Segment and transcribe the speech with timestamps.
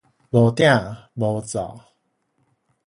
[0.31, 0.65] 無鼎
[1.13, 1.79] 無灶